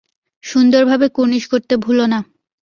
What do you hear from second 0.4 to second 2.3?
সুন্দরভাবে কুর্নিশ করতে ভুলোনা।